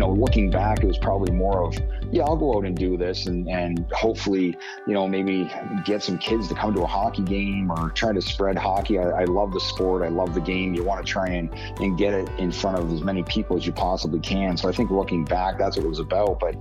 [0.00, 1.76] know, looking back, it was probably more of,
[2.10, 5.50] yeah, I'll go out and do this and, and hopefully, you know, maybe
[5.84, 8.98] get some kids to come to a hockey game or try to spread hockey.
[8.98, 10.02] I, I love the sport.
[10.02, 10.74] I love the game.
[10.74, 13.64] You want to try and, and get it in front of as many people as
[13.64, 14.56] you possibly can.
[14.56, 16.40] So I think looking back, that's what it was about.
[16.40, 16.56] But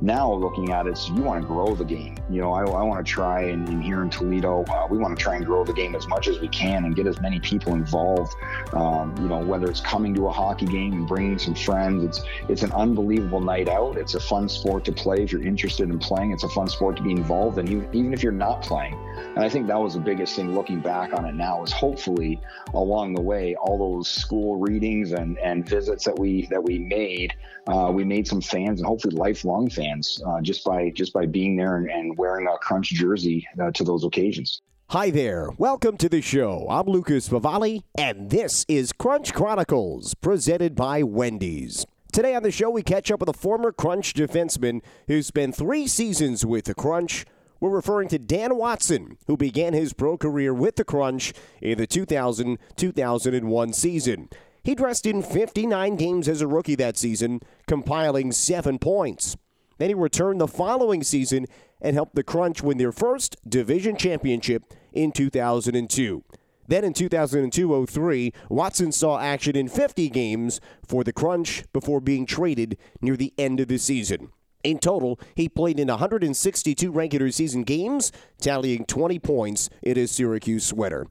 [0.00, 2.16] now looking at it, so you want to grow the game.
[2.30, 5.16] You know, I, I want to try and, and, here in Toledo, uh, we want
[5.16, 7.40] to try and grow the game as much as we can and get as many
[7.40, 8.34] people involved.
[8.72, 12.22] Um, you know, whether it's coming to a hockey game and bringing some friends, it's
[12.48, 13.96] it's an unbelievable night out.
[13.96, 16.32] It's a fun sport to play if you're interested in playing.
[16.32, 18.98] It's a fun sport to be involved in, even, even if you're not playing.
[19.34, 22.40] And I think that was the biggest thing looking back on it now is hopefully
[22.74, 27.34] along the way, all those school readings and, and visits that we that we made,
[27.70, 31.56] uh, we made some fans and hopefully lifelong fans uh, just by just by being
[31.56, 34.60] there and, and wearing a Crunch jersey uh, to those occasions.
[34.88, 35.50] Hi there.
[35.56, 36.66] Welcome to the show.
[36.68, 41.86] I'm Lucas Favali, and this is Crunch Chronicles, presented by Wendy's.
[42.12, 45.86] Today on the show, we catch up with a former Crunch defenseman who spent three
[45.86, 47.24] seasons with the Crunch.
[47.60, 51.86] We're referring to Dan Watson, who began his pro career with the Crunch in the
[51.86, 54.28] 2000 2001 season.
[54.62, 59.36] He dressed in 59 games as a rookie that season, compiling seven points.
[59.78, 61.46] Then he returned the following season
[61.80, 66.24] and helped the Crunch win their first division championship in 2002.
[66.68, 72.26] Then in 2002 03, Watson saw action in 50 games for the Crunch before being
[72.26, 74.30] traded near the end of the season.
[74.62, 80.66] In total, he played in 162 regular season games, tallying 20 points in his Syracuse
[80.66, 81.06] sweater.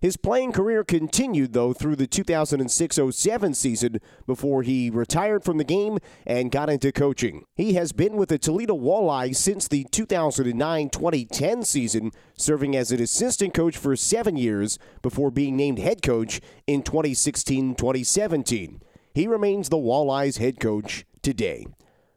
[0.00, 5.64] His playing career continued, though, through the 2006 07 season before he retired from the
[5.64, 7.44] game and got into coaching.
[7.54, 13.02] He has been with the Toledo Walleyes since the 2009 2010 season, serving as an
[13.02, 18.80] assistant coach for seven years before being named head coach in 2016 2017.
[19.14, 21.66] He remains the Walleyes head coach today.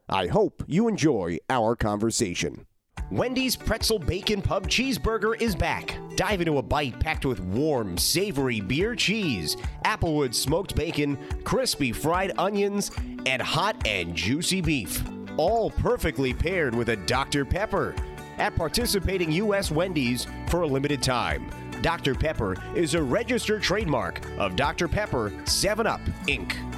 [0.08, 2.66] I hope you enjoy our conversation.
[3.14, 5.96] Wendy's Pretzel Bacon Pub Cheeseburger is back.
[6.16, 12.32] Dive into a bite packed with warm, savory beer cheese, applewood smoked bacon, crispy fried
[12.40, 12.90] onions,
[13.28, 15.04] and hot and juicy beef.
[15.38, 17.46] All perfectly paired with a Dr.
[17.46, 17.94] Pepper.
[18.40, 19.70] At participating U.S.
[19.70, 21.52] Wendy's for a limited time.
[21.84, 22.16] Dr.
[22.16, 24.88] Pepper is a registered trademark of Dr.
[24.88, 26.73] Pepper 7 Up, Inc.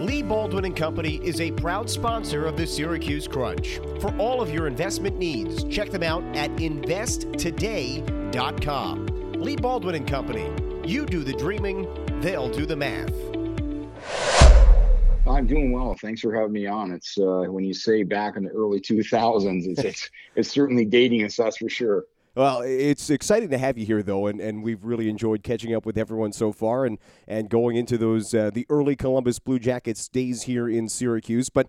[0.00, 3.78] Lee Baldwin and Company is a proud sponsor of the Syracuse Crunch.
[4.00, 9.06] For all of your investment needs, check them out at investtoday.com.
[9.34, 10.50] Lee Baldwin and Company.
[10.84, 11.86] You do the dreaming,
[12.20, 13.12] they'll do the math.
[15.28, 15.94] I'm doing well.
[16.00, 16.92] Thanks for having me on.
[16.92, 21.24] It's uh, when you say back in the early 2000s, it's it's, it's certainly dating
[21.24, 22.04] us, that's for sure.
[22.34, 25.84] Well, it's exciting to have you here, though, and, and we've really enjoyed catching up
[25.84, 26.98] with everyone so far and,
[27.28, 31.50] and going into those uh, the early Columbus Blue Jackets days here in Syracuse.
[31.50, 31.68] But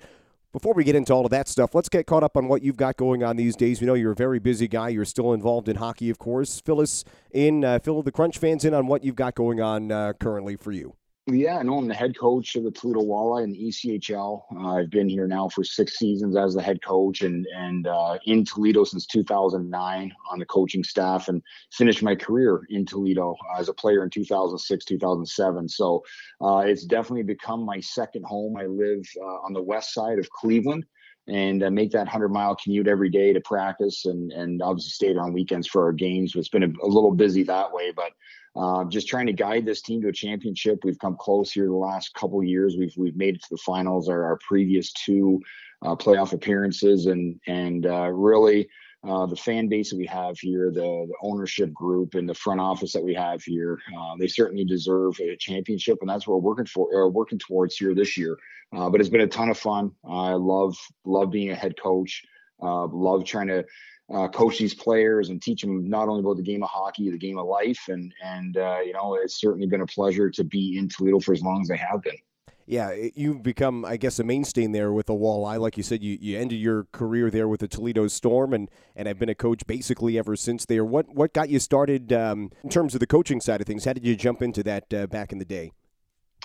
[0.53, 2.77] before we get into all of that stuff, let's get caught up on what you've
[2.77, 3.81] got going on these days.
[3.81, 4.87] We know you're a very busy guy.
[4.87, 6.61] You're still involved in hockey, of course.
[6.61, 9.91] Fill us in, uh, fill the Crunch fans in on what you've got going on
[9.91, 10.95] uh, currently for you.
[11.27, 14.43] Yeah, no, I'm the head coach of the Toledo Walleye in the ECHL.
[14.53, 18.17] Uh, I've been here now for six seasons as the head coach and and uh,
[18.25, 21.41] in Toledo since 2009 on the coaching staff and
[21.71, 25.69] finished my career in Toledo as a player in 2006, 2007.
[25.69, 26.03] So
[26.41, 28.57] uh, it's definitely become my second home.
[28.57, 30.85] I live uh, on the west side of Cleveland
[31.29, 35.31] and make that 100 mile commute every day to practice and and obviously stay on
[35.31, 36.35] weekends for our games.
[36.35, 38.11] It's been a, a little busy that way, but
[38.55, 40.79] uh, just trying to guide this team to a championship.
[40.83, 42.75] We've come close here the last couple years.
[42.77, 44.09] We've we've made it to the finals.
[44.09, 45.41] Our, our previous two
[45.81, 48.69] uh, playoff appearances, and and uh, really
[49.03, 52.61] uh, the fan base that we have here, the, the, ownership group, and the front
[52.61, 56.49] office that we have here, uh, they certainly deserve a championship, and that's what we're
[56.49, 58.37] working for, or working towards here this year.
[58.75, 59.91] Uh, but it's been a ton of fun.
[60.07, 62.23] I love love being a head coach.
[62.61, 63.65] love trying to
[64.13, 67.17] uh, coach these players and teach them not only about the game of hockey, the
[67.17, 70.77] game of life, and and uh, you know it's certainly been a pleasure to be
[70.77, 72.17] in Toledo for as long as I have been.
[72.65, 75.59] Yeah, you've become, I guess, a mainstay there with the Walleye.
[75.59, 79.05] Like you said, you, you ended your career there with the Toledo Storm, and, and
[79.05, 80.85] have been a coach basically ever since there.
[80.85, 83.85] What what got you started um, in terms of the coaching side of things?
[83.85, 85.71] How did you jump into that uh, back in the day?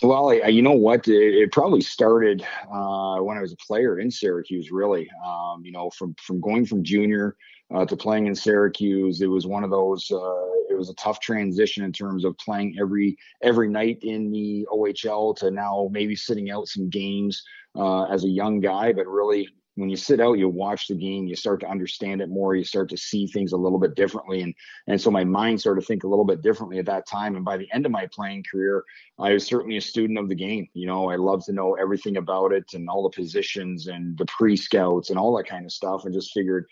[0.00, 1.09] Well, you know what?
[1.09, 4.71] It, it probably started uh, when I was a player in Syracuse.
[4.71, 7.37] Really, um, you know, from from going from junior
[7.75, 10.09] uh, to playing in Syracuse, it was one of those.
[10.11, 14.67] Uh, it was a tough transition in terms of playing every every night in the
[14.71, 17.43] OHL to now maybe sitting out some games
[17.77, 21.28] uh, as a young guy, but really when you sit out, you watch the game,
[21.28, 24.42] you start to understand it more, you start to see things a little bit differently.
[24.42, 24.52] And
[24.88, 27.36] and so my mind started to think a little bit differently at that time.
[27.36, 28.84] And by the end of my playing career,
[29.20, 30.66] I was certainly a student of the game.
[30.75, 34.26] You know, I love to know everything about it and all the positions and the
[34.26, 36.66] pre-scouts and all that kind of stuff, and just figured,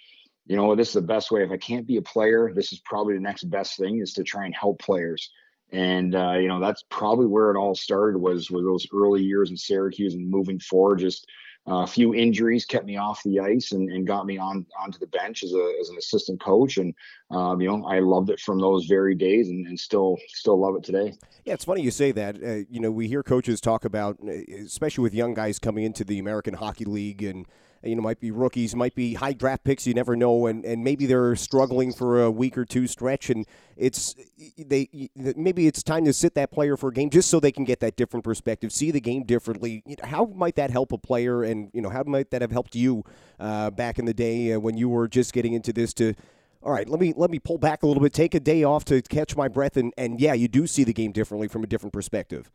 [0.47, 1.45] you know, this is the best way.
[1.45, 4.25] If I can't be a player, this is probably the next best thing is to
[4.25, 5.31] try and help players
[5.73, 9.51] and uh, you know that's probably where it all started was with those early years
[9.51, 11.01] in Syracuse and moving forward.
[11.01, 11.27] Just
[11.67, 15.07] a few injuries kept me off the ice and, and got me on onto the
[15.09, 16.95] bench as a as an assistant coach, and
[17.31, 20.77] um, you know I loved it from those very days, and, and still still love
[20.77, 21.15] it today.
[21.45, 22.37] Yeah, it's funny you say that.
[22.43, 24.33] Uh, you know, we hear coaches talk about, uh,
[24.65, 27.47] especially with young guys coming into the American Hockey League and
[27.87, 29.87] you know, might be rookies, might be high draft picks.
[29.87, 33.47] You never know, and, and maybe they're struggling for a week or two stretch, and
[33.77, 34.15] it's
[34.59, 37.65] they maybe it's time to sit that player for a game just so they can
[37.65, 39.83] get that different perspective, see the game differently.
[40.05, 43.05] How might that help a player, and you know, how might that have helped you
[43.39, 46.15] uh, back in the day uh, when you were just getting into this to
[46.63, 48.85] all right, let me let me pull back a little bit, take a day off
[48.87, 51.67] to catch my breath, and and yeah, you do see the game differently from a
[51.67, 52.51] different perspective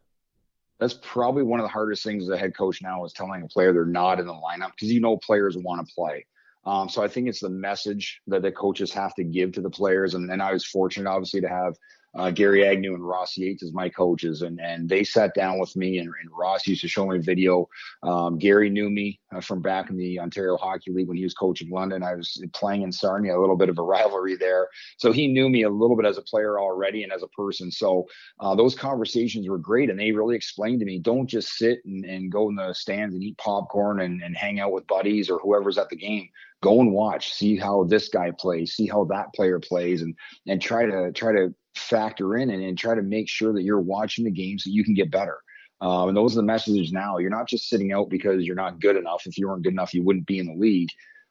[0.82, 3.48] that's probably one of the hardest things as a head coach now is telling a
[3.48, 6.26] player they're not in the lineup because you know players want to play.
[6.66, 9.70] Um, so I think it's the message that the coaches have to give to the
[9.70, 10.16] players.
[10.16, 11.76] And, and I was fortunate, obviously, to have
[12.16, 15.76] uh, Gary Agnew and Ross Yates as my coaches, and and they sat down with
[15.76, 17.68] me, and, and Ross used to show me video.
[18.04, 21.34] Um, Gary knew me uh, from back in the Ontario Hockey League when he was
[21.34, 22.04] coaching London.
[22.04, 24.68] I was playing in Sarnia, a little bit of a rivalry there,
[24.98, 27.72] so he knew me a little bit as a player already and as a person.
[27.72, 28.06] So
[28.40, 32.04] uh, those conversations were great, and they really explained to me, don't just sit and,
[32.06, 35.40] and go in the stands and eat popcorn and, and hang out with buddies or
[35.40, 36.28] whoever's at the game
[36.62, 40.16] go and watch see how this guy plays see how that player plays and
[40.48, 43.80] and try to try to factor in and, and try to make sure that you're
[43.80, 45.38] watching the game so you can get better.
[45.82, 47.18] Um, and those are the messages now.
[47.18, 49.24] You're not just sitting out because you're not good enough.
[49.26, 50.90] If you weren't good enough, you wouldn't be in the league.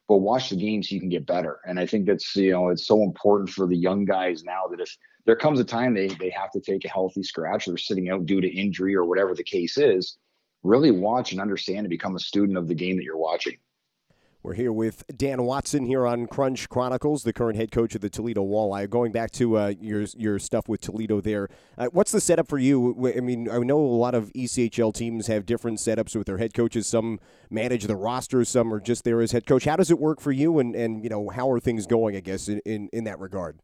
[0.08, 1.60] But watch the game so you can get better.
[1.64, 4.80] And I think that's you know it's so important for the young guys now that
[4.80, 8.10] if there comes a time they they have to take a healthy scratch, they're sitting
[8.10, 10.18] out due to injury or whatever the case is,
[10.64, 13.56] really watch and understand and become a student of the game that you're watching.
[14.42, 18.08] We're here with Dan Watson here on Crunch Chronicles, the current head coach of the
[18.08, 18.88] Toledo Walleye.
[18.88, 22.56] Going back to uh, your your stuff with Toledo there, uh, what's the setup for
[22.56, 23.12] you?
[23.14, 26.54] I mean, I know a lot of ECHL teams have different setups with their head
[26.54, 26.86] coaches.
[26.86, 27.20] Some
[27.50, 29.66] manage the roster, some are just there as head coach.
[29.66, 30.58] How does it work for you?
[30.58, 32.16] And and you know, how are things going?
[32.16, 33.58] I guess in in, in that regard.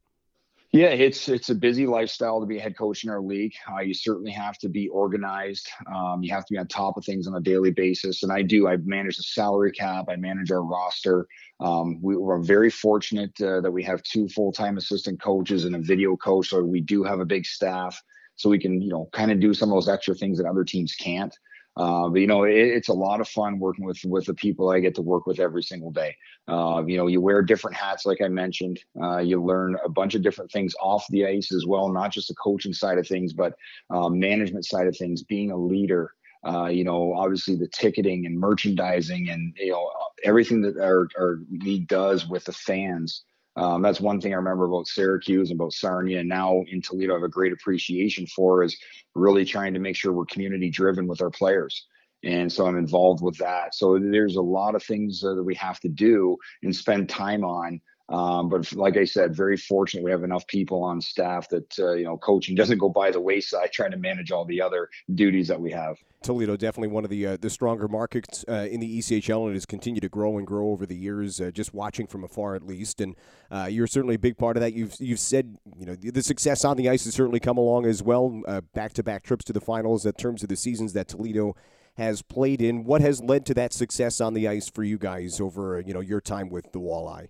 [0.77, 3.55] Yeah, it's it's a busy lifestyle to be a head coach in our league.
[3.67, 5.71] Uh, you certainly have to be organized.
[5.91, 8.43] Um, you have to be on top of things on a daily basis, and I
[8.43, 8.69] do.
[8.69, 10.05] I manage the salary cap.
[10.11, 11.29] I manage our roster.
[11.61, 15.75] Um, we, are very fortunate uh, that we have two full time assistant coaches and
[15.77, 17.99] a video coach, so we do have a big staff,
[18.35, 20.63] so we can you know kind of do some of those extra things that other
[20.63, 21.35] teams can't.
[21.77, 24.71] Uh, but you know, it, it's a lot of fun working with with the people
[24.71, 26.17] I get to work with every single day.
[26.49, 28.81] Uh, you know, you wear different hats, like I mentioned.
[29.01, 32.29] Uh, you learn a bunch of different things off the ice as well, not just
[32.29, 33.55] the coaching side of things, but
[33.91, 36.13] um, management side of things, being a leader.
[36.47, 39.91] Uh, you know, obviously the ticketing and merchandising and you know
[40.25, 43.25] everything that our, our league does with the fans.
[43.57, 46.21] Um, that's one thing I remember about Syracuse and about Sarnia.
[46.21, 48.77] And now in Toledo, I have a great appreciation for is
[49.15, 51.87] really trying to make sure we're community driven with our players.
[52.23, 53.75] And so I'm involved with that.
[53.75, 57.45] So there's a lot of things uh, that we have to do and spend time
[57.45, 61.77] on um, but like I said, very fortunate we have enough people on staff that
[61.79, 64.89] uh, you know coaching doesn't go by the wayside, trying to manage all the other
[65.15, 65.99] duties that we have.
[66.23, 69.55] Toledo definitely one of the uh, the stronger markets uh, in the ECHL and it
[69.55, 71.41] has continued to grow and grow over the years.
[71.41, 73.17] Uh, just watching from afar, at least, and
[73.51, 74.73] uh, you're certainly a big part of that.
[74.73, 78.05] You've you've said you know the success on the ice has certainly come along as
[78.05, 78.43] well.
[78.73, 81.57] Back to back trips to the finals in terms of the seasons that Toledo
[81.97, 82.85] has played in.
[82.85, 86.01] What has led to that success on the ice for you guys over you know
[86.01, 87.29] your time with the Walleye?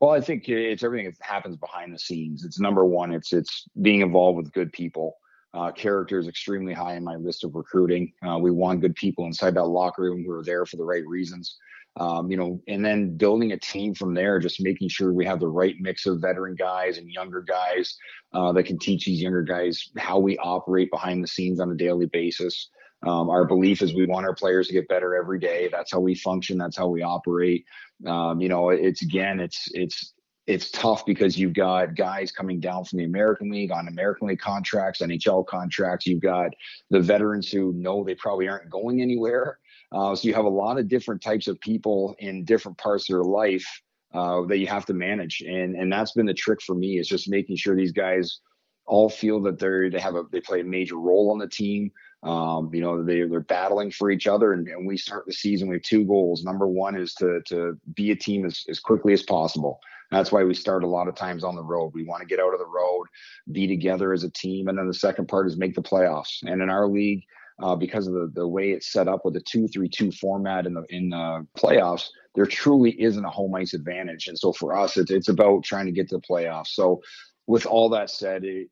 [0.00, 2.44] Well, I think it's everything that happens behind the scenes.
[2.44, 3.12] It's number one.
[3.12, 5.16] It's it's being involved with good people.
[5.54, 8.12] Uh, character is extremely high in my list of recruiting.
[8.26, 11.06] Uh, we want good people inside that locker room who are there for the right
[11.06, 11.56] reasons.
[11.98, 15.40] Um, you know, and then building a team from there, just making sure we have
[15.40, 17.96] the right mix of veteran guys and younger guys
[18.34, 21.74] uh, that can teach these younger guys how we operate behind the scenes on a
[21.74, 22.68] daily basis.
[23.06, 25.68] Um, our belief is we want our players to get better every day.
[25.70, 26.58] That's how we function.
[26.58, 27.64] That's how we operate.
[28.06, 30.12] Um, you know, it's again, it's it's
[30.46, 34.40] it's tough because you've got guys coming down from the American League on American League
[34.40, 36.06] contracts, NHL contracts.
[36.06, 36.50] You've got
[36.90, 39.58] the veterans who know they probably aren't going anywhere.
[39.92, 43.14] Uh, so you have a lot of different types of people in different parts of
[43.14, 43.66] their life
[44.14, 47.08] uh, that you have to manage, and and that's been the trick for me is
[47.08, 48.40] just making sure these guys
[48.86, 51.90] all feel that they're they have a they play a major role on the team.
[52.22, 55.68] Um, you know, they they're battling for each other, and, and we start the season
[55.68, 56.44] with two goals.
[56.44, 59.80] Number one is to to be a team as, as quickly as possible.
[60.10, 61.92] That's why we start a lot of times on the road.
[61.92, 63.06] We want to get out of the road,
[63.50, 66.42] be together as a team, and then the second part is make the playoffs.
[66.44, 67.24] And in our league,
[67.60, 70.66] uh, because of the, the way it's set up with the two three two format
[70.66, 74.28] in the in the playoffs, there truly isn't a home ice advantage.
[74.28, 76.68] And so for us, it's it's about trying to get to the playoffs.
[76.68, 77.02] So
[77.46, 78.68] with all that said, it,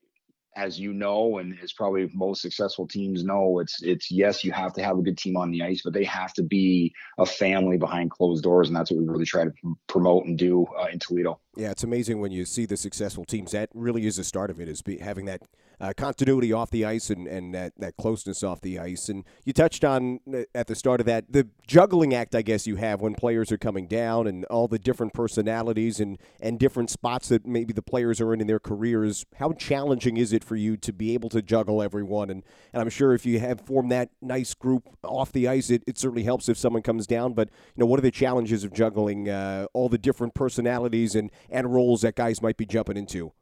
[0.57, 4.73] as you know, and as probably most successful teams know, it's it's yes, you have
[4.75, 7.77] to have a good team on the ice, but they have to be a family
[7.77, 9.53] behind closed doors, and that's what we really try to
[9.87, 11.41] promote and do uh, in Toledo.
[11.57, 13.53] Yeah, it's amazing when you see the successful teams.
[13.53, 15.43] That really is the start of it, is be, having that
[15.81, 19.09] uh, continuity off the ice and, and that, that closeness off the ice.
[19.09, 22.67] And you touched on uh, at the start of that the juggling act, I guess,
[22.67, 26.91] you have when players are coming down and all the different personalities and, and different
[26.91, 29.25] spots that maybe the players are in in their careers.
[29.37, 32.31] How challenging is it for you to be able to juggle everyone?
[32.31, 32.43] And,
[32.73, 35.99] and I'm sure if you have formed that nice group off the ice, it, it
[35.99, 37.33] certainly helps if someone comes down.
[37.35, 41.31] But, you know, what are the challenges of juggling uh, all the different personalities and
[41.51, 43.33] and roles that guys might be jumping into?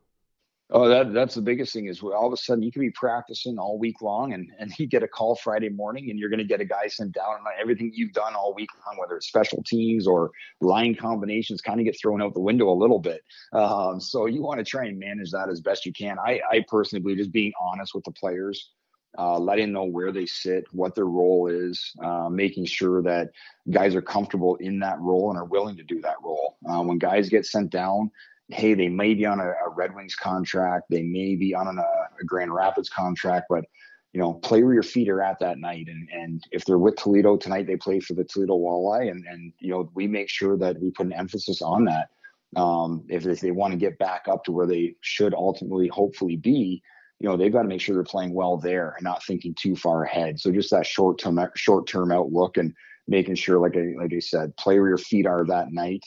[0.74, 3.58] Oh, that that's the biggest thing is all of a sudden you can be practicing
[3.58, 6.46] all week long and, and you get a call Friday morning and you're going to
[6.46, 9.62] get a guy sent down and everything you've done all week long, whether it's special
[9.66, 10.30] teams or
[10.62, 13.20] line combinations, kind of get thrown out the window a little bit.
[13.52, 16.16] Um, so you want to try and manage that as best you can.
[16.18, 18.70] I, I personally believe just being honest with the players,
[19.18, 23.30] uh, letting know where they sit, what their role is, uh, making sure that
[23.70, 26.56] guys are comfortable in that role and are willing to do that role.
[26.68, 28.10] Uh, when guys get sent down,
[28.48, 31.82] hey, they may be on a, a Red Wings contract, they may be on a,
[31.82, 33.64] a Grand Rapids contract, but
[34.12, 35.88] you know, play where your feet are at that night.
[35.88, 39.52] And and if they're with Toledo tonight, they play for the Toledo Walleye, and and
[39.58, 42.10] you know, we make sure that we put an emphasis on that.
[42.54, 46.36] Um, if, if they want to get back up to where they should ultimately, hopefully
[46.36, 46.82] be,
[47.22, 49.76] you know, they've got to make sure they're playing well there and not thinking too
[49.76, 50.40] far ahead.
[50.40, 52.74] So just that short term short term outlook and
[53.06, 56.04] making sure, like I like I said, play where your feet are that night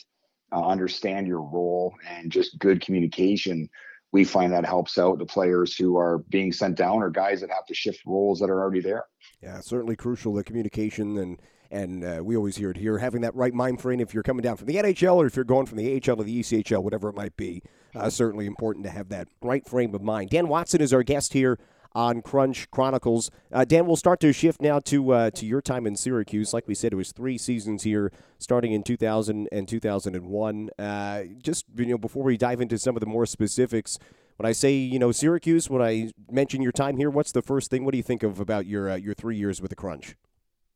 [0.52, 3.68] uh, understand your role and just good communication
[4.12, 7.50] we find that helps out the players who are being sent down or guys that
[7.50, 9.04] have to shift roles that are already there.
[9.42, 13.34] Yeah, certainly crucial the communication and and uh, we always hear it here having that
[13.34, 15.78] right mind frame if you're coming down from the NHL or if you're going from
[15.78, 17.62] the AHL to the ECHL, whatever it might be.
[17.96, 20.30] Uh, certainly important to have that right frame of mind.
[20.30, 21.58] Dan Watson is our guest here
[21.96, 23.30] on Crunch Chronicles.
[23.50, 26.52] Uh, Dan, we'll start to shift now to uh, to your time in Syracuse.
[26.52, 30.70] Like we said, it was three seasons here, starting in 2000 and 2001.
[30.78, 33.98] Uh, just you know, before we dive into some of the more specifics,
[34.36, 37.70] when I say you know Syracuse, when I mention your time here, what's the first
[37.70, 37.86] thing?
[37.86, 40.16] What do you think of about your uh, your three years with the Crunch?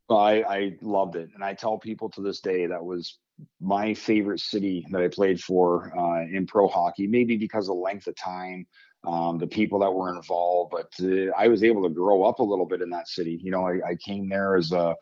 [0.09, 3.19] Well, I, I loved it, and I tell people to this day that was
[3.61, 7.07] my favorite city that I played for uh, in pro hockey.
[7.07, 8.67] Maybe because of length of time
[9.05, 10.73] um, the people that were involved.
[10.73, 13.41] But uh, I was able to grow up a little bit in that city.
[13.43, 14.95] You know, I, I came there as a,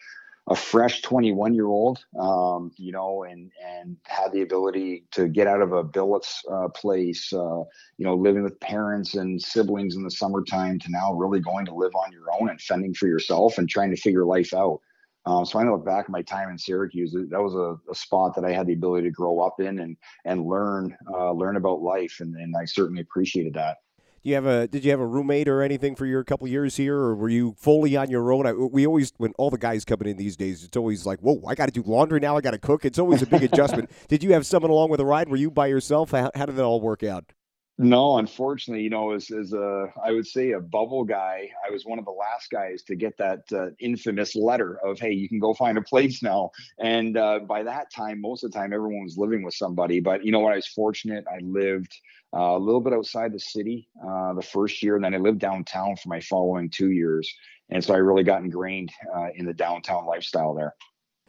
[0.49, 5.47] a fresh 21 year old, um, you know, and and had the ability to get
[5.47, 7.63] out of a billets uh, place, uh,
[7.99, 11.75] you know, living with parents and siblings in the summertime to now really going to
[11.75, 14.81] live on your own and fending for yourself and trying to figure life out.
[15.29, 17.13] Um, so I look back at my time in Syracuse.
[17.13, 19.97] That was a, a, spot that I had the ability to grow up in and
[20.25, 23.77] and learn uh, learn about life, and, and I certainly appreciated that
[24.23, 26.97] you have a did you have a roommate or anything for your couple years here,
[26.97, 28.47] or were you fully on your own?
[28.47, 31.43] I, we always when all the guys coming in these days, it's always like, whoa,
[31.47, 32.85] I got to do laundry now, I got to cook.
[32.85, 33.91] It's always a big adjustment.
[34.09, 35.29] Did you have someone along with a ride?
[35.29, 36.13] Were you by yourself?
[36.13, 37.33] How, how did that all work out?
[37.81, 41.87] No, unfortunately, you know, as, as a, I would say a bubble guy, I was
[41.87, 45.39] one of the last guys to get that uh, infamous letter of, hey, you can
[45.39, 46.51] go find a place now.
[46.81, 50.01] And uh, by that time, most of the time, everyone was living with somebody.
[50.01, 50.55] But you know what?
[50.55, 51.25] I was fortunate.
[51.33, 51.95] I lived
[52.37, 55.39] uh, a little bit outside the city uh, the first year, and then I lived
[55.39, 57.33] downtown for my following two years.
[57.71, 60.75] And so I really got ingrained uh, in the downtown lifestyle there.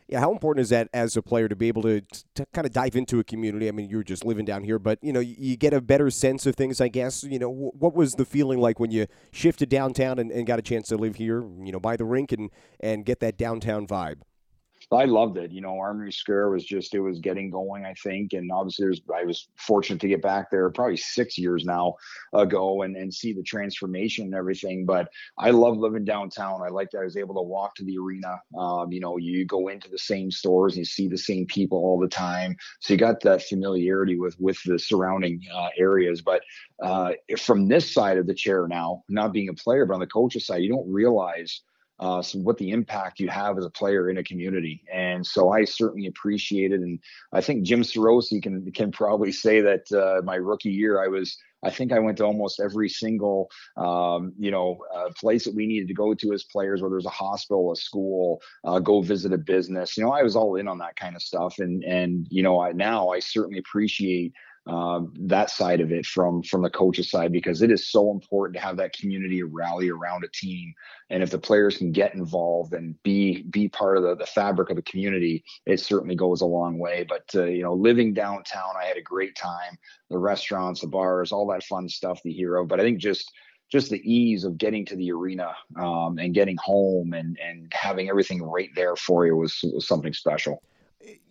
[0.09, 2.01] Yeah, how important is that as a player to be able to,
[2.33, 3.67] to kind of dive into a community?
[3.67, 6.47] I mean, you're just living down here, but you know, you get a better sense
[6.47, 7.23] of things, I guess.
[7.23, 10.63] You know, what was the feeling like when you shifted downtown and, and got a
[10.63, 11.41] chance to live here?
[11.41, 12.49] You know, by the rink and
[12.79, 14.21] and get that downtown vibe.
[14.91, 15.51] I loved it.
[15.51, 19.01] You know, Armory Square was just it was getting going, I think, and obviously there's
[19.15, 21.95] I was fortunate to get back there probably six years now
[22.33, 24.85] ago and and see the transformation and everything.
[24.85, 26.61] But I love living downtown.
[26.63, 28.39] I like that I was able to walk to the arena.
[28.57, 31.77] Um, you know, you go into the same stores and you see the same people
[31.77, 36.21] all the time, so you got that familiarity with with the surrounding uh, areas.
[36.21, 36.41] But
[36.81, 40.07] uh, from this side of the chair now, not being a player, but on the
[40.07, 41.61] coach's side, you don't realize
[41.99, 44.83] uh, so what the impact you have as a player in a community.
[44.93, 46.81] And so I certainly appreciate it.
[46.81, 46.99] And
[47.33, 51.37] I think Jim Sarosi can can probably say that uh, my rookie year I was
[51.63, 55.67] I think I went to almost every single, um, you know, uh, place that we
[55.67, 59.01] needed to go to as players, whether it was a hospital, a school, uh, go
[59.01, 59.97] visit a business.
[59.97, 62.61] You know, I was all in on that kind of stuff, and and you know,
[62.61, 64.33] I, now I certainly appreciate
[64.69, 68.55] um, that side of it from from the coach's side because it is so important
[68.55, 70.73] to have that community rally around a team.
[71.09, 74.69] And if the players can get involved and be be part of the, the fabric
[74.69, 77.03] of the community it certainly goes a long way.
[77.07, 79.77] But uh, you know living downtown i had a great time.
[80.11, 82.63] The restaurants the bars all that fun stuff the hero.
[82.65, 83.31] But i think just
[83.71, 88.07] just the ease of getting to the arena um, and getting home and and having
[88.07, 90.61] everything right there for you was, was something special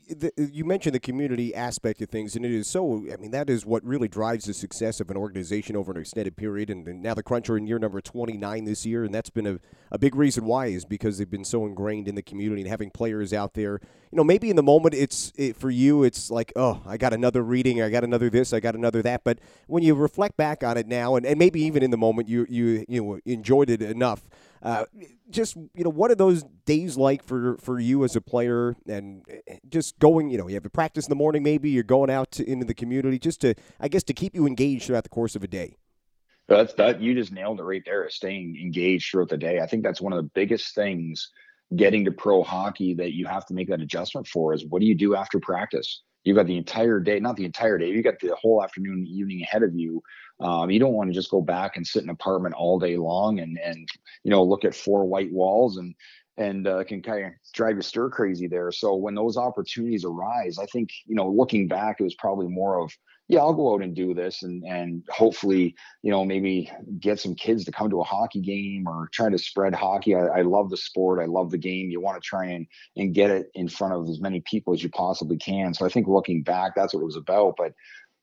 [0.08, 3.04] the, you mentioned the community aspect of things, and it is so.
[3.12, 6.36] I mean, that is what really drives the success of an organization over an extended
[6.36, 6.70] period.
[6.70, 9.46] And, and now the Crunch are in year number 29 this year, and that's been
[9.46, 9.58] a,
[9.90, 12.90] a big reason why is because they've been so ingrained in the community and having
[12.90, 13.80] players out there.
[14.10, 17.12] You know, maybe in the moment, it's it, for you, it's like, oh, I got
[17.12, 19.24] another reading, I got another this, I got another that.
[19.24, 22.28] But when you reflect back on it now, and, and maybe even in the moment,
[22.28, 24.22] you you you know enjoyed it enough
[24.62, 24.84] uh,
[25.30, 29.24] just you know, what are those days like for for you as a player, and
[29.28, 32.10] eh, just going, you know, you have a practice in the morning, maybe you're going
[32.10, 35.10] out to, into the community, just to, I guess, to keep you engaged throughout the
[35.10, 35.76] course of a day.
[36.48, 38.08] That's that you just nailed it right there.
[38.10, 39.60] Staying engaged throughout the day.
[39.60, 41.30] I think that's one of the biggest things
[41.76, 44.86] getting to pro hockey that you have to make that adjustment for is what do
[44.86, 46.02] you do after practice?
[46.24, 49.08] You've got the entire day, not the entire day, you got the whole afternoon, and
[49.08, 50.02] evening ahead of you
[50.40, 52.96] um, you don't want to just go back and sit in an apartment all day
[52.96, 53.88] long and and
[54.22, 55.94] you know look at four white walls and
[56.36, 58.70] and uh, can kind of drive you stir crazy there.
[58.70, 62.80] So when those opportunities arise, I think you know looking back, it was probably more
[62.80, 62.92] of
[63.28, 67.34] yeah, I'll go out and do this and and hopefully you know maybe get some
[67.34, 70.14] kids to come to a hockey game or try to spread hockey.
[70.14, 71.90] I, I love the sport, I love the game.
[71.90, 72.66] You want to try and
[72.96, 75.74] and get it in front of as many people as you possibly can.
[75.74, 77.54] So I think looking back, that's what it was about.
[77.58, 77.72] But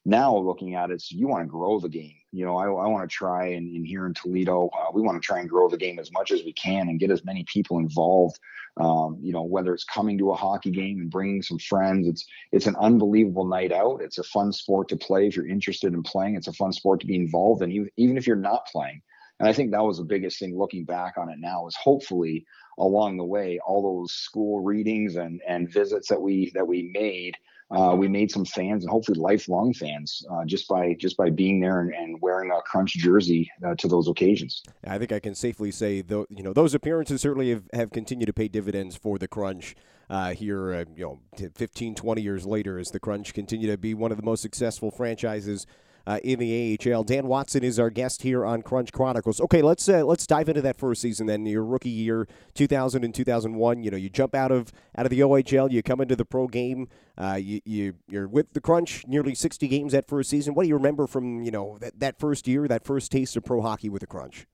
[0.05, 2.15] now looking at it, so you want to grow the game.
[2.31, 5.21] You know, I, I want to try and, and, here in Toledo, uh, we want
[5.21, 7.43] to try and grow the game as much as we can and get as many
[7.51, 8.39] people involved.
[8.77, 12.25] Um, you know, whether it's coming to a hockey game and bringing some friends, it's
[12.51, 14.01] it's an unbelievable night out.
[14.01, 16.35] It's a fun sport to play if you're interested in playing.
[16.35, 19.01] It's a fun sport to be involved in, even, even if you're not playing.
[19.39, 22.45] And I think that was the biggest thing looking back on it now is hopefully
[22.77, 27.37] along the way, all those school readings and and visits that we that we made
[27.71, 31.59] uh, we made some fans and hopefully lifelong fans uh, just by just by being
[31.59, 34.61] there and, and wearing a crunch jersey uh, to those occasions.
[34.85, 38.27] I think I can safely say though you know those appearances certainly have, have continued
[38.27, 39.75] to pay dividends for the crunch.
[40.07, 43.95] Uh, here, uh, you know, 15, 20 years later, as the Crunch continue to be
[43.95, 45.65] one of the most successful franchises
[46.07, 47.03] uh, in the AHL.
[47.03, 49.41] Dan Watson is our guest here on Crunch Chronicles.
[49.41, 51.27] Okay, let's uh, let's dive into that first season.
[51.27, 53.83] Then your rookie year, 2000 and 2001.
[53.83, 56.47] You know, you jump out of out of the OHL, you come into the pro
[56.47, 56.87] game.
[57.17, 60.53] Uh, you, you you're with the Crunch, nearly 60 games that first season.
[60.53, 63.45] What do you remember from you know that, that first year, that first taste of
[63.45, 64.47] pro hockey with the Crunch?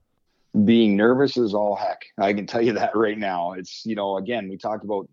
[0.66, 2.04] Being nervous is all heck.
[2.18, 3.54] I can tell you that right now.
[3.54, 5.10] It's you know again we talked about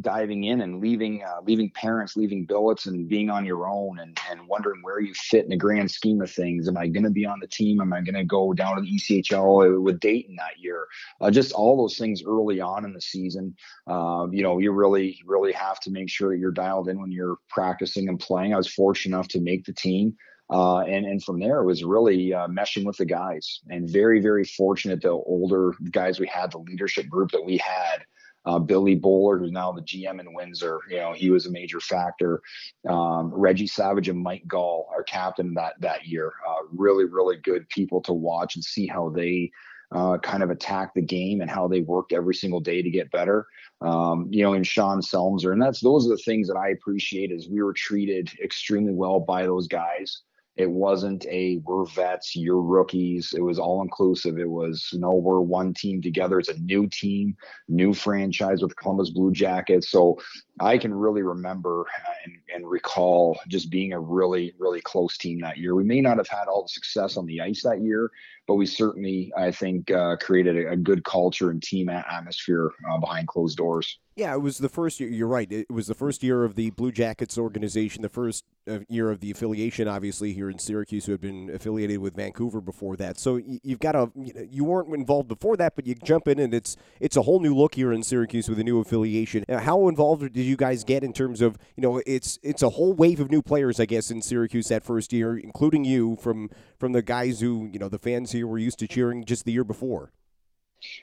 [0.00, 4.18] diving in and leaving uh, leaving parents leaving billets and being on your own and
[4.30, 6.66] and wondering where you fit in the grand scheme of things.
[6.66, 7.80] Am i going to be on the team?
[7.80, 10.86] Am i going to go down to the echl with dayton that year?
[11.20, 13.54] Uh, just all those things early on in the season.
[13.86, 17.10] Uh, you know you really really have to make sure that you're dialed in when
[17.10, 18.54] you're practicing and playing.
[18.54, 20.16] I was fortunate enough to make the team.
[20.50, 24.20] Uh, and and from there it was really uh, meshing with the guys and very
[24.20, 28.04] very fortunate the older guys we had the leadership group that we had
[28.44, 31.80] uh, Billy Bowler, who's now the GM in Windsor, you know, he was a major
[31.80, 32.42] factor.
[32.88, 37.68] Um, Reggie Savage and Mike Gaul, our captain that that year, uh, really, really good
[37.68, 39.50] people to watch and see how they
[39.94, 43.10] uh, kind of attack the game and how they worked every single day to get
[43.10, 43.46] better.
[43.80, 47.30] Um, you know, and Sean Selmser, and that's those are the things that I appreciate.
[47.30, 50.22] Is we were treated extremely well by those guys.
[50.56, 53.32] It wasn't a we're vets, you're rookies.
[53.34, 54.38] It was all inclusive.
[54.38, 56.38] It was no, we're one team together.
[56.38, 57.36] It's a new team,
[57.68, 59.90] new franchise with Columbus Blue Jackets.
[59.90, 60.20] So
[60.60, 61.86] I can really remember
[62.24, 65.74] and, and recall just being a really, really close team that year.
[65.74, 68.10] We may not have had all the success on the ice that year,
[68.46, 72.98] but we certainly, I think, uh, created a, a, good culture and team atmosphere uh,
[72.98, 73.98] behind closed doors.
[74.16, 75.08] Yeah, it was the first year.
[75.08, 75.50] You're right.
[75.50, 78.44] It was the first year of the Blue Jackets organization, the first
[78.88, 82.96] year of the affiliation, obviously here in Syracuse, who had been affiliated with Vancouver before
[82.96, 83.18] that.
[83.18, 84.10] So you've got a
[84.50, 87.54] you weren't involved before that, but you jump in and it's it's a whole new
[87.54, 89.44] look here in Syracuse with a new affiliation.
[89.48, 92.92] How involved did you guys get in terms of you know it's it's a whole
[92.92, 96.92] wave of new players, I guess, in Syracuse that first year, including you from from
[96.92, 99.64] the guys who you know the fans here were used to cheering just the year
[99.64, 100.12] before.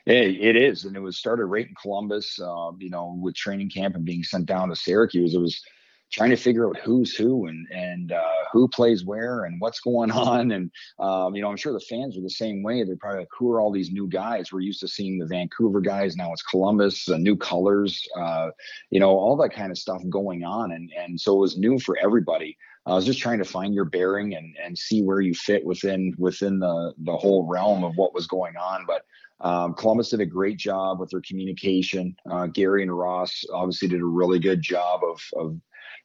[0.04, 2.38] Hey, it is, and it was started right in Columbus.
[2.38, 5.62] Uh, you know, with training camp and being sent down to Syracuse, it was
[6.10, 10.10] trying to figure out who's who and and uh, who plays where and what's going
[10.10, 10.50] on.
[10.52, 12.84] And um, you know, I'm sure the fans are the same way.
[12.84, 14.52] They're probably like, who are all these new guys?
[14.52, 16.16] We're used to seeing the Vancouver guys.
[16.16, 18.50] Now it's Columbus, uh, new colors, uh,
[18.90, 20.72] you know, all that kind of stuff going on.
[20.72, 22.56] And and so it was new for everybody.
[22.86, 26.14] I was just trying to find your bearing and and see where you fit within
[26.18, 28.86] within the the whole realm of what was going on.
[28.86, 29.04] But
[29.46, 32.14] um, Columbus did a great job with their communication.
[32.30, 35.60] Uh, Gary and Ross obviously did a really good job of of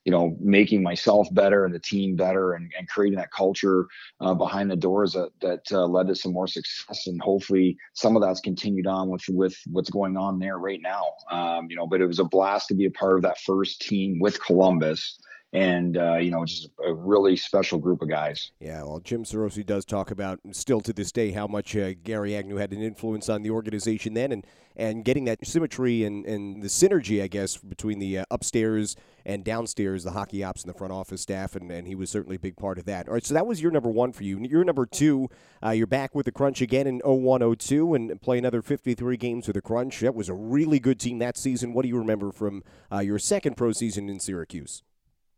[0.06, 3.88] you know making myself better and the team better and, and creating that culture
[4.22, 7.08] uh, behind the doors that that uh, led to some more success.
[7.08, 11.04] And hopefully some of that's continued on with with what's going on there right now.
[11.32, 13.82] Um, you know but it was a blast to be a part of that first
[13.82, 15.20] team with Columbus
[15.56, 18.52] and uh, you know, just a really special group of guys.
[18.60, 22.36] Yeah, well, Jim Sarosi does talk about still to this day how much uh, Gary
[22.36, 26.62] Agnew had an influence on the organization then, and and getting that symmetry and, and
[26.62, 30.78] the synergy, I guess, between the uh, upstairs and downstairs, the hockey ops and the
[30.78, 33.08] front office staff, and, and he was certainly a big part of that.
[33.08, 34.38] All right, so that was your number one for you.
[34.39, 35.30] Your number two,
[35.63, 39.56] uh, you're back with the Crunch again in 0102 and play another 53 games with
[39.56, 40.02] the Crunch.
[40.02, 41.74] That was a really good team that season.
[41.74, 44.84] What do you remember from uh, your second pro season in Syracuse?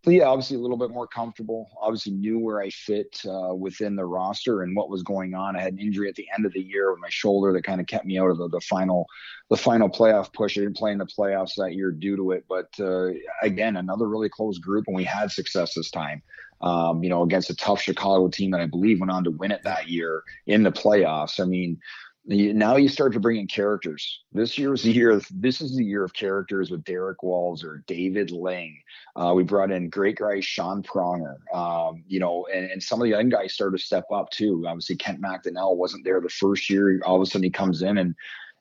[0.05, 1.69] Yeah, obviously a little bit more comfortable.
[1.81, 5.57] Obviously knew where I fit uh, within the roster and what was going on.
[5.57, 7.81] I had an injury at the end of the year with my shoulder that kind
[7.81, 9.05] of kept me out of the, the final,
[9.49, 10.57] the final playoff push.
[10.57, 12.45] I didn't play in the playoffs that year due to it.
[12.47, 13.10] But uh,
[13.41, 16.21] again, another really close group, and we had success this time.
[16.60, 19.51] Um, you know, against a tough Chicago team that I believe went on to win
[19.51, 21.39] it that year in the playoffs.
[21.39, 21.79] I mean,
[22.27, 24.21] now you start to bring in characters.
[24.33, 25.21] This year's the year.
[25.31, 28.77] This is the year of characters with Derrick Walser, David Ling.
[29.15, 31.37] Uh, we brought in great guy Sean Pronger.
[31.55, 34.65] Um, you know, and, and, some of the young guys started to step up too.
[34.67, 36.99] Obviously, Kent McDonell wasn't there the first year.
[37.05, 38.13] All of a sudden, he comes in and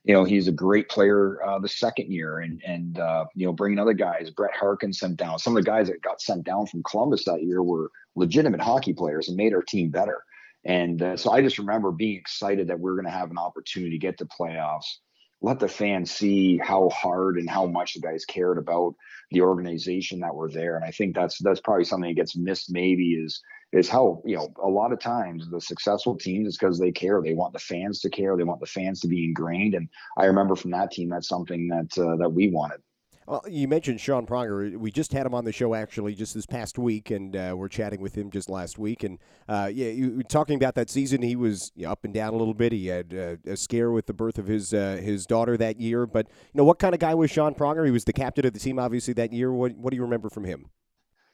[0.04, 3.52] you know he's a great player uh, the second year, and and uh, you know
[3.52, 4.30] bringing other guys.
[4.30, 5.40] Brett Harkin sent down.
[5.40, 8.92] Some of the guys that got sent down from Columbus that year were legitimate hockey
[8.92, 10.22] players and made our team better.
[10.66, 13.38] And uh, so I just remember being excited that we are going to have an
[13.38, 14.96] opportunity to get to playoffs,
[15.40, 18.94] let the fans see how hard and how much the guys cared about
[19.30, 20.76] the organization that were there.
[20.76, 23.40] And I think that's that's probably something that gets missed maybe is
[23.72, 27.22] is how you know a lot of times the successful teams is because they care.
[27.22, 28.36] They want the fans to care.
[28.36, 29.74] They want the fans to be ingrained.
[29.74, 32.80] And i remember from that team that's something that uh, that we wanted
[33.26, 34.76] well, you mentioned Sean Pronger.
[34.76, 37.68] We just had him on the show actually just this past week, and uh, we're
[37.68, 39.02] chatting with him just last week.
[39.02, 42.34] And uh, yeah, you, talking about that season, he was you know, up and down
[42.34, 42.72] a little bit.
[42.72, 46.06] He had uh, a scare with the birth of his uh, his daughter that year.
[46.06, 47.84] But you know, what kind of guy was Sean Pronger?
[47.84, 49.52] He was the captain of the team, obviously that year.
[49.52, 50.70] What what do you remember from him?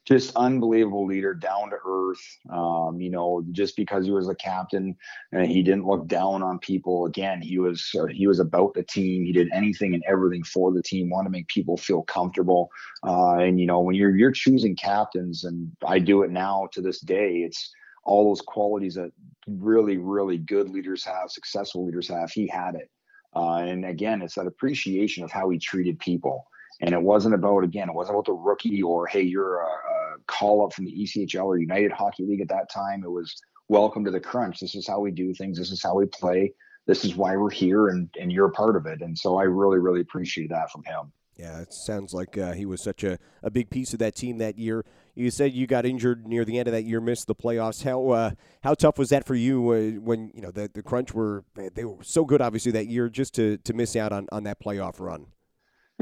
[0.05, 2.39] Just unbelievable leader, down to earth.
[2.51, 4.97] Um, you know, just because he was a captain
[5.31, 7.07] and he didn't look down on people.
[7.07, 9.25] Again, he was uh, he was about the team.
[9.25, 11.11] He did anything and everything for the team.
[11.11, 12.71] Wanted to make people feel comfortable.
[13.07, 16.81] Uh, and you know, when you're you're choosing captains, and I do it now to
[16.81, 17.73] this day, it's
[18.05, 19.13] all those qualities that
[19.47, 22.31] really really good leaders have, successful leaders have.
[22.31, 22.91] He had it.
[23.35, 26.47] Uh, and again, it's that appreciation of how he treated people.
[26.81, 30.17] And it wasn't about, again, it wasn't about the rookie or, hey, you're a, a
[30.27, 33.05] call up from the ECHL or United Hockey League at that time.
[33.05, 34.61] It was welcome to the crunch.
[34.61, 35.59] This is how we do things.
[35.59, 36.53] This is how we play.
[36.87, 39.03] This is why we're here, and, and you're a part of it.
[39.03, 41.13] And so I really, really appreciate that from him.
[41.37, 44.39] Yeah, it sounds like uh, he was such a, a big piece of that team
[44.39, 44.85] that year.
[45.15, 47.85] You said you got injured near the end of that year, missed the playoffs.
[47.85, 48.31] How uh,
[48.63, 51.85] how tough was that for you uh, when you know the, the Crunch were they
[51.85, 55.01] were so good obviously that year just to, to miss out on, on that playoff
[55.01, 55.27] run?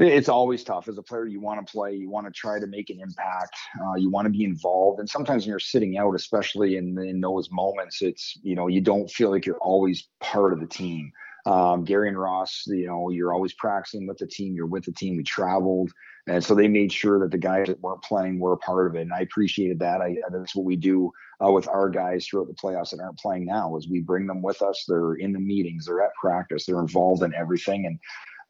[0.01, 0.87] It's always tough.
[0.87, 3.55] As a player you want to play you want to try to make an impact
[3.85, 7.21] uh, you want to be involved and sometimes when you're sitting out especially in, in
[7.21, 11.11] those moments it's you know you don't feel like you're always part of the team.
[11.43, 14.91] Um, gary and ross you know you're always practicing with the team you're with the
[14.91, 15.91] team we traveled
[16.27, 18.95] and so they made sure that the guys that weren't playing were a part of
[18.95, 20.01] it and i appreciated that.
[20.01, 21.11] I, that's what we do
[21.43, 24.43] uh, with our guys throughout the playoffs that aren't playing now is we bring them
[24.43, 27.97] with us they're in the meetings they're at practice they're involved in everything and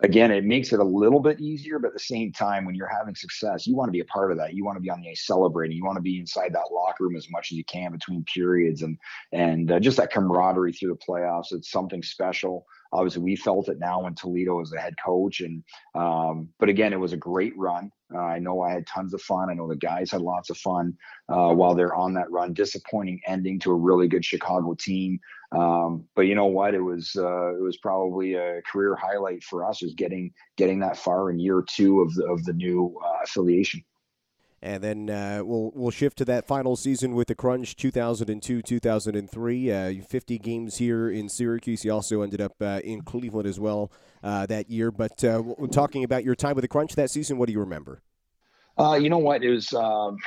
[0.01, 2.89] again, it makes it a little bit easier, but at the same time, when you're
[2.89, 4.53] having success, you want to be a part of that.
[4.53, 5.77] You want to be on the ice celebrating.
[5.77, 8.81] You want to be inside that locker room as much as you can between periods,
[8.81, 8.97] and
[9.31, 11.51] and uh, just that camaraderie through the playoffs.
[11.51, 12.65] It's something special.
[12.93, 15.63] Obviously, we felt it now in Toledo as the head coach, and
[15.95, 17.91] um, but again, it was a great run.
[18.13, 19.49] Uh, I know I had tons of fun.
[19.49, 20.97] I know the guys had lots of fun
[21.29, 22.53] uh, while they're on that run.
[22.53, 25.19] Disappointing ending to a really good Chicago team.
[25.51, 26.73] Um, but you know what?
[26.73, 30.97] It was uh, it was probably a career highlight for us is getting getting that
[30.97, 33.83] far in year two of the of the new uh, affiliation.
[34.63, 39.71] And then uh, we'll we'll shift to that final season with the Crunch, 2002, 2003.
[39.71, 41.83] Uh, 50 games here in Syracuse.
[41.83, 43.91] You also ended up uh, in Cleveland as well
[44.23, 44.91] uh, that year.
[44.91, 45.17] But
[45.71, 48.03] talking about your time with the Crunch that season, what do you remember?
[48.77, 49.43] Uh, you know what?
[49.43, 50.17] It was um,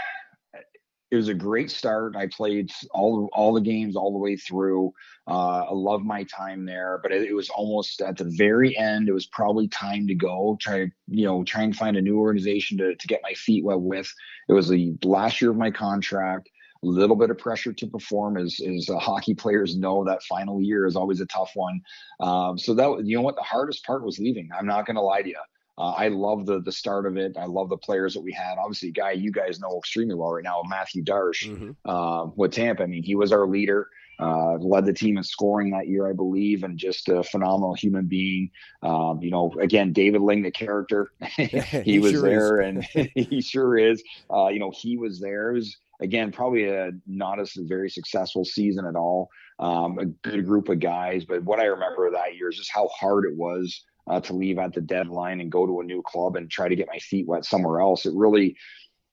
[1.14, 2.16] it was a great start.
[2.16, 4.92] I played all all the games all the way through.
[5.28, 9.08] Uh, I love my time there, but it, it, was almost at the very end.
[9.08, 10.58] It was probably time to go.
[10.60, 13.80] Try you know try and find a new organization to to get my feet wet
[13.80, 14.12] with.
[14.48, 16.50] It was the last year of my contract.
[16.82, 20.04] A little bit of pressure to perform, as as uh, hockey players know.
[20.04, 21.80] That final year is always a tough one.
[22.18, 24.50] Um, so that you know what the hardest part was leaving.
[24.52, 25.38] I'm not going to lie to you.
[25.76, 27.36] Uh, I love the the start of it.
[27.36, 28.58] I love the players that we had.
[28.58, 31.88] Obviously, guy you guys know extremely well right now, Mathieu Darche mm-hmm.
[31.88, 32.84] uh, with Tampa.
[32.84, 33.88] I mean, he was our leader.
[34.20, 38.06] Uh, led the team in scoring that year, I believe, and just a phenomenal human
[38.06, 38.48] being.
[38.80, 41.46] Um, you know, again, David Ling, the character, he,
[41.82, 42.84] he, was sure there, and
[43.16, 44.04] he sure is.
[44.32, 45.50] Uh, you know, he was there.
[45.50, 49.28] It was again probably a not a very successful season at all.
[49.58, 52.86] Um, a good group of guys, but what I remember that year is just how
[52.88, 56.36] hard it was uh, to leave at the deadline and go to a new club
[56.36, 58.06] and try to get my feet wet somewhere else.
[58.06, 58.56] It really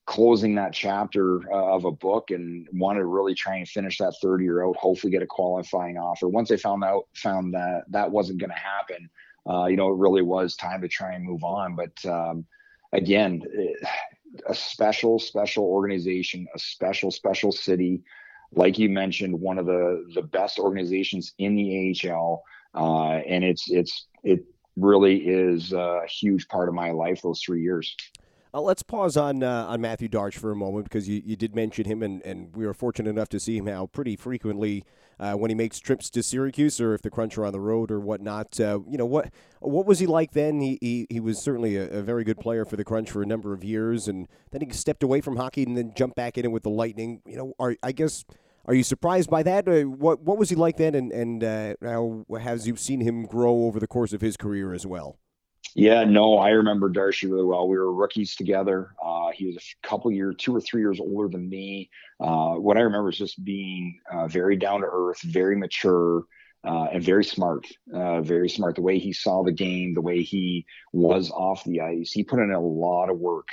[0.05, 4.13] closing that chapter uh, of a book and wanted to really try and finish that
[4.21, 6.27] third year out, hopefully get a qualifying offer.
[6.27, 9.09] Once I found out, found that that wasn't going to happen,
[9.49, 11.75] uh, you know, it really was time to try and move on.
[11.75, 12.45] But um,
[12.91, 13.77] again, it,
[14.47, 18.01] a special, special organization, a special, special city.
[18.53, 22.43] Like you mentioned, one of the the best organizations in the AHL,
[22.75, 24.43] uh, and it's it's it
[24.81, 27.95] really is a huge part of my life those three years.
[28.53, 31.55] Uh, let's pause on uh, on Mathieu Darche for a moment because you, you did
[31.55, 34.83] mention him, and, and we were fortunate enough to see him now pretty frequently
[35.21, 37.91] uh, when he makes trips to Syracuse or if the Crunch are on the road
[37.91, 38.59] or whatnot.
[38.59, 40.59] Uh, you know what what was he like then?
[40.59, 43.25] He he, he was certainly a, a, very good player for the Crunch for a
[43.25, 46.43] number of years, and then he stepped away from hockey and then jumped back in
[46.43, 47.21] it with the Lightning.
[47.25, 48.25] You know, are, I guess
[48.65, 49.67] are you surprised by that?
[49.67, 53.25] Uh, what what was he like then, and and uh, how has you seen him
[53.25, 55.17] grow over the course of his career as well?
[55.73, 57.67] Yeah, no, I remember Darcy really well.
[57.67, 58.93] We were rookies together.
[59.03, 61.89] Uh, he was a couple years, two or three years older than me.
[62.19, 66.25] Uh, what I remember is just being uh, very down to earth, very mature,
[66.65, 67.65] uh, and very smart.
[67.93, 68.75] Uh, very smart.
[68.75, 72.39] The way he saw the game, the way he was off the ice, he put
[72.39, 73.47] in a lot of work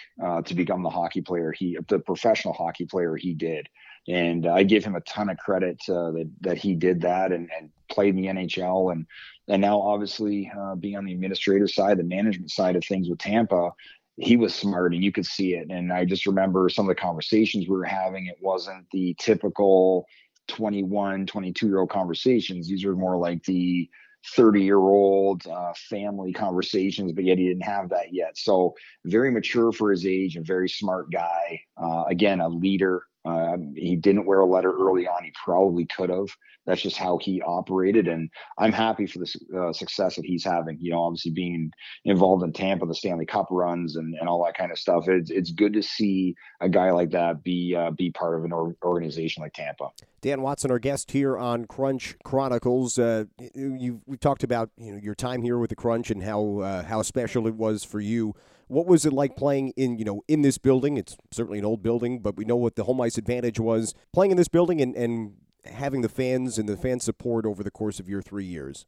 [0.45, 3.69] to become the hockey player he, the professional hockey player he did
[4.09, 7.51] and I give him a ton of credit uh, that that he did that and,
[7.57, 9.07] and, played in the NHL and
[9.49, 13.19] and now obviously uh, being on the administrative side, the management side of things with
[13.19, 13.71] Tampa,
[14.19, 15.71] he was smart and you could see it.
[15.71, 18.27] And I just remember some of the conversations we were having.
[18.27, 20.07] It wasn't the typical
[20.49, 22.69] 21, 22 year old conversations.
[22.69, 23.89] These were more like the
[24.35, 28.37] 30 year old uh, family conversations, but yet he didn't have that yet.
[28.37, 31.63] So very mature for his age, a very smart guy.
[31.81, 35.25] Uh, again, a leader, um, he didn't wear a letter early on.
[35.25, 36.29] He probably could have.
[36.67, 38.29] That's just how he operated, and
[38.59, 40.77] I'm happy for the uh, success that he's having.
[40.79, 41.71] You know, obviously being
[42.05, 45.09] involved in Tampa, the Stanley Cup runs, and, and all that kind of stuff.
[45.09, 48.53] It's it's good to see a guy like that be uh, be part of an
[48.53, 49.89] or- organization like Tampa.
[50.21, 52.99] Dan Watson, our guest here on Crunch Chronicles.
[52.99, 56.59] Uh, you we talked about you know your time here with the Crunch and how
[56.59, 58.35] uh, how special it was for you.
[58.69, 60.97] What was it like playing in you know in this building?
[60.97, 64.31] It's certainly an old building, but we know what the home ice advantage was playing
[64.31, 67.99] in this building and, and having the fans and the fan support over the course
[67.99, 68.87] of your three years.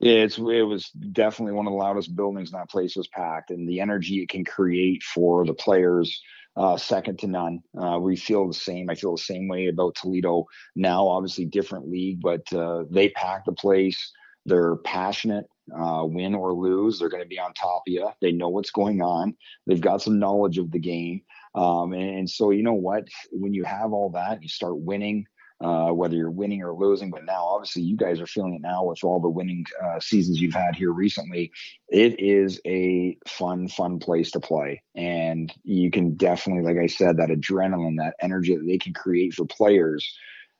[0.00, 2.52] Yeah, it's it was definitely one of the loudest buildings.
[2.52, 6.20] And that place was packed, and the energy it can create for the players,
[6.56, 7.60] uh, second to none.
[7.80, 8.90] Uh, we feel the same.
[8.90, 11.06] I feel the same way about Toledo now.
[11.06, 14.12] Obviously, different league, but uh, they pack the place.
[14.44, 18.08] They're passionate uh, win or lose, they're going to be on top of you.
[18.20, 19.36] They know what's going on.
[19.66, 21.22] They've got some knowledge of the game.
[21.54, 23.08] Um, and, and, so, you know what?
[23.30, 25.26] When you have all that, you start winning,
[25.60, 27.10] uh, whether you're winning or losing.
[27.10, 30.40] But now, obviously, you guys are feeling it now with all the winning uh, seasons
[30.40, 31.52] you've had here recently.
[31.88, 34.82] It is a fun, fun place to play.
[34.94, 39.34] And you can definitely, like I said, that adrenaline, that energy that they can create
[39.34, 40.16] for players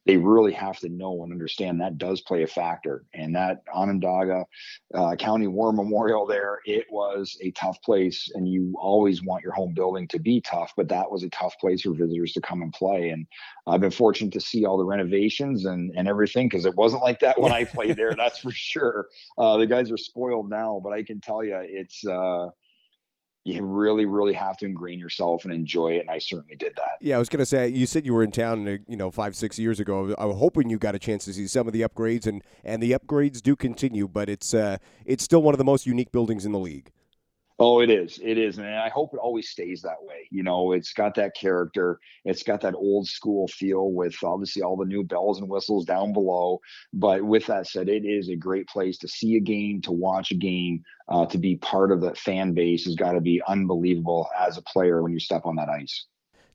[0.06, 3.04] they really have to know and understand that does play a factor.
[3.14, 4.44] And that Onondaga
[4.94, 9.52] uh, County War Memorial there, it was a tough place, and you always want your
[9.52, 12.62] home building to be tough, but that was a tough place for visitors to come
[12.62, 13.10] and play.
[13.10, 13.26] And
[13.66, 17.20] I've been fortunate to see all the renovations and, and everything because it wasn't like
[17.20, 19.06] that when I played there, that's for sure.
[19.38, 22.04] Uh, the guys are spoiled now, but I can tell you it's.
[22.06, 22.48] Uh,
[23.44, 26.00] you really, really have to ingrain yourself and enjoy it.
[26.00, 26.98] And I certainly did that.
[27.00, 29.10] Yeah, I was going to say, you said you were in town, uh, you know,
[29.10, 30.14] five, six years ago.
[30.16, 32.82] I was hoping you got a chance to see some of the upgrades, and, and
[32.82, 36.46] the upgrades do continue, but it's uh, it's still one of the most unique buildings
[36.46, 36.92] in the league.
[37.64, 38.18] Oh, it is.
[38.20, 38.58] It is.
[38.58, 40.26] And I hope it always stays that way.
[40.32, 42.00] You know, it's got that character.
[42.24, 46.12] It's got that old school feel with obviously all the new bells and whistles down
[46.12, 46.58] below.
[46.92, 50.32] But with that said, it is a great place to see a game, to watch
[50.32, 54.28] a game, uh, to be part of the fan base has got to be unbelievable
[54.36, 56.06] as a player when you step on that ice.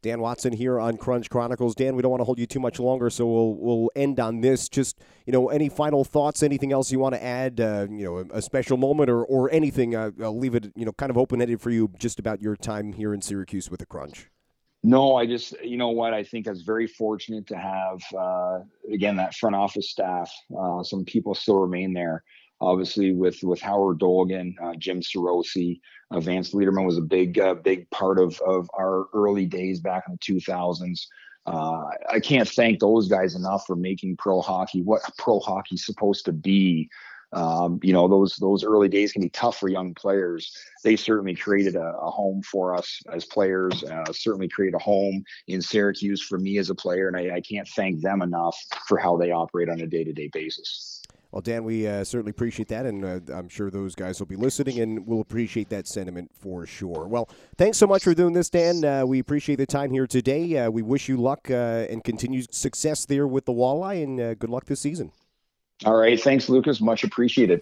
[0.02, 1.76] Dan Watson here on Crunch Chronicles.
[1.76, 4.42] Dan, we don't want to hold you too much longer, so we'll we'll end on
[4.42, 4.70] this.
[4.70, 6.44] Just you know, any final thoughts?
[6.44, 7.60] Anything else you want to add?
[7.60, 9.96] Uh, you know, a, a, special moment or or anything?
[9.96, 12.56] Uh, I'll leave it you know kind of open ended for you, just about your
[12.56, 14.30] time here in Syracuse with the Crunch.
[14.84, 18.60] No, I just you know what I think I was very fortunate to have uh,
[18.92, 20.32] again that front office staff.
[20.58, 22.24] Uh, some people still remain there
[22.62, 25.80] obviously with with Howard Dolgon, uh, Jim Sarosi,
[26.12, 30.04] uh, Vance Lederman was a big uh, big part of of our early days back
[30.08, 31.08] in the 2000s.
[31.46, 36.26] Uh, I can't thank those guys enough for making pro hockey what pro hockey's supposed
[36.26, 36.90] to be.
[37.34, 40.52] Um, you know, those those early days can be tough for young players.
[40.84, 43.84] They certainly created a, a home for us as players.
[43.84, 47.42] Uh, certainly created a home in Syracuse for me as a player, and I, I
[47.42, 51.02] can't thank them enough for how they operate on a day to day basis.
[51.32, 54.38] Well, Dan, we uh, certainly appreciate that, and uh, I'm sure those guys will be
[54.38, 57.06] listening and will appreciate that sentiment for sure.
[57.06, 58.86] Well, thanks so much for doing this, Dan.
[58.86, 60.58] Uh, we appreciate the time here today.
[60.58, 64.34] Uh, we wish you luck uh, and continued success there with the walleye, and uh,
[64.36, 65.12] good luck this season.
[65.86, 66.20] All right.
[66.20, 66.82] Thanks, Lucas.
[66.82, 67.62] Much appreciated.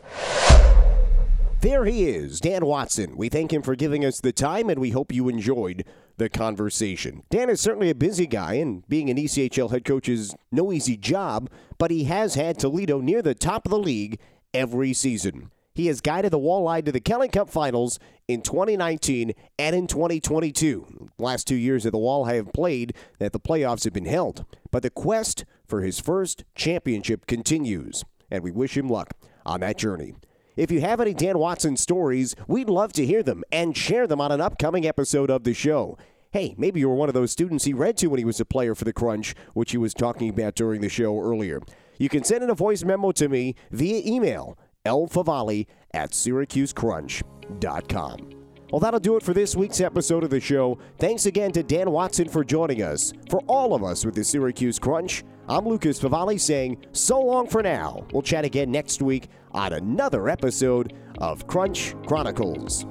[1.61, 3.17] There he is, Dan Watson.
[3.17, 5.83] We thank him for giving us the time, and we hope you enjoyed
[6.17, 7.23] the conversation.
[7.29, 10.97] Dan is certainly a busy guy, and being an ECHL head coach is no easy
[10.97, 14.19] job, but he has had Toledo near the top of the league
[14.53, 15.51] every season.
[15.73, 17.99] He has guided the Walleye to the Kelly Cup Finals
[18.29, 21.09] in 2019 and in 2022.
[21.19, 24.45] last two years that the Walleye have played, that the playoffs have been held.
[24.71, 29.77] But the quest for his first championship continues, and we wish him luck on that
[29.77, 30.15] journey.
[30.55, 34.21] If you have any Dan Watson stories, we'd love to hear them and share them
[34.21, 35.97] on an upcoming episode of the show.
[36.31, 38.45] Hey, maybe you were one of those students he read to when he was a
[38.45, 41.61] player for the Crunch, which he was talking about during the show earlier.
[41.97, 48.29] You can send in a voice memo to me via email, lfavali at syracusecrunch.com.
[48.71, 50.77] Well, that'll do it for this week's episode of the show.
[50.99, 53.13] Thanks again to Dan Watson for joining us.
[53.29, 57.61] For all of us with the Syracuse Crunch, I'm Lucas Favali saying so long for
[57.61, 58.07] now.
[58.11, 62.87] We'll chat again next week on another episode of Crunch Chronicles.